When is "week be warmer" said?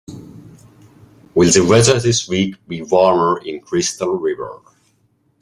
2.27-3.39